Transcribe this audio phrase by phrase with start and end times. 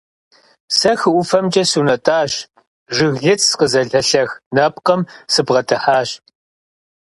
[0.77, 2.31] Сэ хы ӀуфэмкӀэ сунэтӀащ,
[2.95, 5.01] жыглыц къызэлэлэх нэпкъым
[5.33, 6.09] сыбгъэдыхьащ.